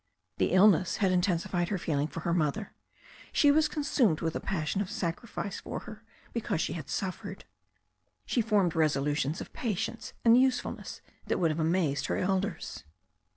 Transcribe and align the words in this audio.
The 0.39 0.53
illness 0.53 0.95
had 0.97 1.11
intensified 1.11 1.69
her 1.69 1.77
feeling 1.77 2.07
for 2.07 2.21
her 2.21 2.33
mother. 2.33 2.73
She 3.31 3.51
was 3.51 3.67
consumed 3.67 4.19
with 4.19 4.35
a 4.35 4.39
passion 4.39 4.81
of 4.81 4.89
sacrifice 4.89 5.59
for 5.59 5.81
her 5.81 6.03
be 6.33 6.41
cause 6.41 6.59
she 6.59 6.73
had 6.73 6.89
suffered. 6.89 7.45
She 8.25 8.41
formed 8.41 8.75
resolutions 8.75 9.41
of 9.41 9.53
patience 9.53 10.13
and 10.25 10.41
usefulness 10.41 11.01
that 11.27 11.37
would 11.37 11.51
have 11.51 11.59
amazed 11.59 12.07
her 12.07 12.17
elders. 12.17 12.83